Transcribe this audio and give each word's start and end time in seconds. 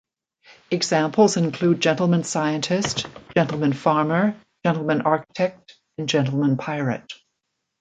Examples 0.71 1.37
include 1.37 1.79
gentleman 1.79 2.23
scientist, 2.23 3.05
gentleman 3.37 3.71
farmer, 3.71 4.35
gentleman 4.65 5.01
architect, 5.01 5.75
and 5.99 6.09
gentleman 6.09 6.57
pirate. 6.57 7.13